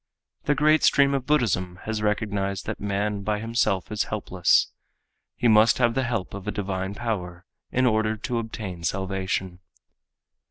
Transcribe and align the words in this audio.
The 0.45 0.55
great 0.55 0.81
stream 0.81 1.13
of 1.13 1.27
Buddhism 1.27 1.75
has 1.83 2.01
recognized 2.01 2.65
that 2.65 2.79
man 2.79 3.21
by 3.21 3.37
himself 3.37 3.91
is 3.91 4.05
helpless. 4.05 4.71
He 5.35 5.47
must 5.47 5.77
have 5.77 5.93
the 5.93 6.01
help 6.05 6.33
of 6.33 6.47
a 6.47 6.51
divine 6.51 6.95
power 6.95 7.45
in 7.71 7.85
order 7.85 8.17
to 8.17 8.39
obtain 8.39 8.83
salvation. 8.83 9.59